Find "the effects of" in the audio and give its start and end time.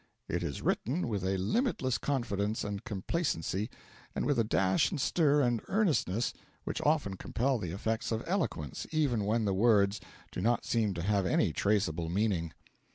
7.59-8.23